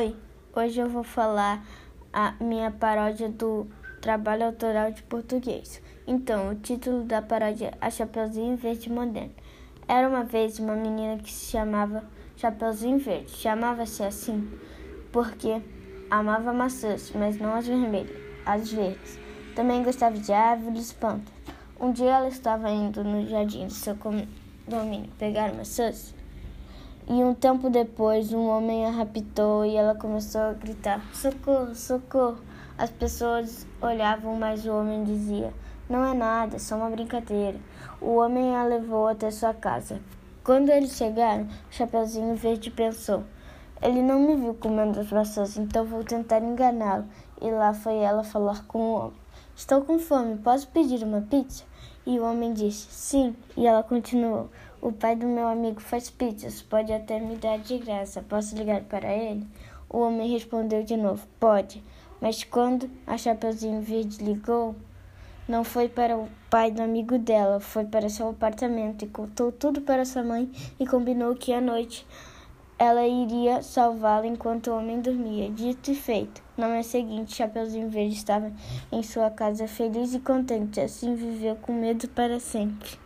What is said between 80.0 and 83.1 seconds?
e contente. Assim viveu com medo para sempre.